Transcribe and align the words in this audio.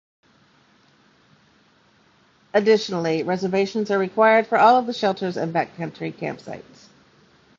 Additionally, 2.55 3.21
reservations 3.21 3.91
are 3.91 3.99
required 3.99 4.47
for 4.47 4.57
all 4.57 4.77
of 4.77 4.87
the 4.87 4.93
shelters 4.93 5.37
and 5.37 5.53
backcountry 5.53 6.11
campsites. 6.11 6.87